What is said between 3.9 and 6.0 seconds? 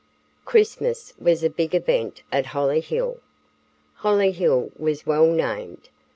Hollyhill was well named.